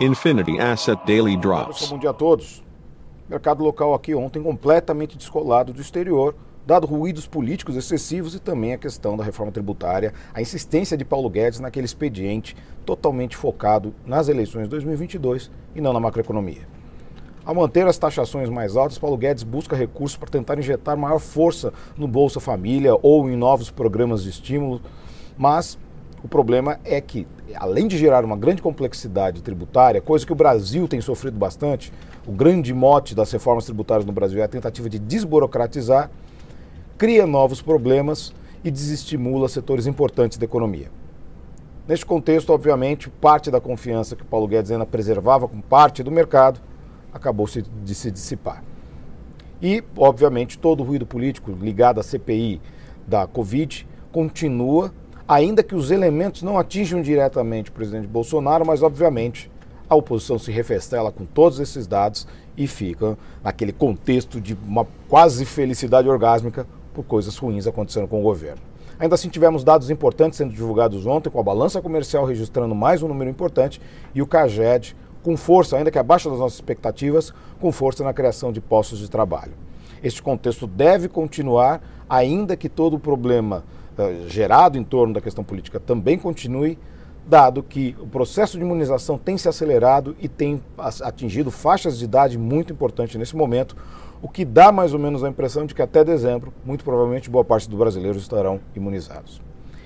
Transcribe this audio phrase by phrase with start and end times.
[0.00, 1.88] Infinity Asset Daily Drops.
[1.88, 2.62] Bom dia a todos.
[3.28, 6.34] Mercado local aqui ontem completamente descolado do exterior,
[6.66, 11.30] dado ruídos políticos excessivos e também a questão da reforma tributária, a insistência de Paulo
[11.30, 16.68] Guedes naquele expediente totalmente focado nas eleições de 2022 e não na macroeconomia.
[17.44, 21.72] Ao manter as taxações mais altas, Paulo Guedes busca recursos para tentar injetar maior força
[21.96, 24.80] no Bolsa Família ou em novos programas de estímulo,
[25.38, 25.78] mas
[26.26, 27.24] o problema é que,
[27.54, 31.92] além de gerar uma grande complexidade tributária, coisa que o Brasil tem sofrido bastante,
[32.26, 36.10] o grande mote das reformas tributárias no Brasil é a tentativa de desburocratizar,
[36.98, 40.90] cria novos problemas e desestimula setores importantes da economia.
[41.86, 46.58] Neste contexto, obviamente, parte da confiança que Paulo Guedes ainda preservava com parte do mercado
[47.14, 47.46] acabou
[47.84, 48.64] de se dissipar.
[49.62, 52.60] E, obviamente, todo o ruído político ligado à CPI
[53.06, 54.92] da Covid continua,
[55.28, 59.50] ainda que os elementos não atinjam diretamente o presidente Bolsonaro, mas, obviamente,
[59.88, 62.26] a oposição se refestela com todos esses dados
[62.56, 68.22] e fica naquele contexto de uma quase felicidade orgásmica por coisas ruins acontecendo com o
[68.22, 68.62] governo.
[68.98, 73.08] Ainda assim, tivemos dados importantes sendo divulgados ontem, com a balança comercial registrando mais um
[73.08, 73.80] número importante
[74.14, 78.52] e o CAGED com força, ainda que abaixo das nossas expectativas, com força na criação
[78.52, 79.52] de postos de trabalho.
[80.02, 83.64] Este contexto deve continuar, ainda que todo o problema
[84.28, 86.78] gerado em torno da questão política também continue,
[87.26, 90.62] dado que o processo de imunização tem se acelerado e tem
[91.02, 93.76] atingido faixas de idade muito importantes nesse momento,
[94.22, 97.44] o que dá mais ou menos a impressão de que até dezembro, muito provavelmente, boa
[97.44, 99.40] parte dos brasileiros estarão imunizados.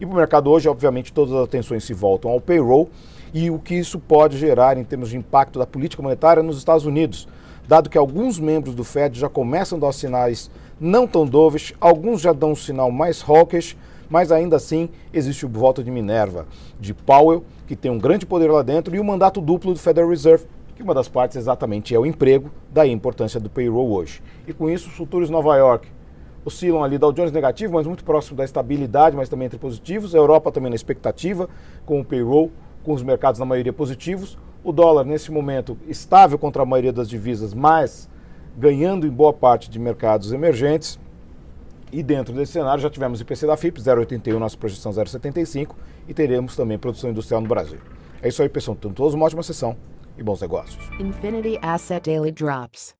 [0.00, 2.88] E para o mercado hoje, obviamente, todas as atenções se voltam ao payroll
[3.32, 6.86] e o que isso pode gerar em termos de impacto da política monetária nos Estados
[6.86, 7.28] Unidos,
[7.66, 12.20] dado que alguns membros do Fed já começam a dar sinais não tão dovish, alguns
[12.20, 13.76] já dão um sinal mais hawkish,
[14.08, 16.46] mas ainda assim existe o voto de Minerva,
[16.78, 20.10] de Powell, que tem um grande poder lá dentro, e o mandato duplo do Federal
[20.10, 24.22] Reserve, que uma das partes exatamente é o emprego, daí a importância do payroll hoje.
[24.46, 25.88] E com isso, os futuros Nova York
[26.44, 30.18] oscilam ali, Dow Jones negativo, mas muito próximo da estabilidade, mas também entre positivos, a
[30.18, 31.48] Europa também na expectativa,
[31.86, 32.50] com o payroll,
[32.82, 34.36] com os mercados na maioria positivos.
[34.62, 38.08] O dólar, nesse momento, estável contra a maioria das divisas, mas
[38.56, 40.98] ganhando em boa parte de mercados emergentes.
[41.94, 45.76] E dentro desse cenário já tivemos IPC da FIP, 0,81, nossa projeção 0,75,
[46.08, 47.78] e teremos também produção industrial no Brasil.
[48.20, 48.76] É isso aí, pessoal.
[48.76, 49.76] Tenham todos uma ótima sessão
[50.18, 50.84] e bons negócios.
[50.98, 52.96] Infinity Asset Daily Drops.